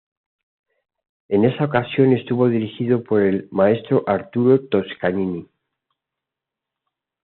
[1.29, 5.47] En esa ocasión estuvo dirigido por el maestro Arturo Toscanini.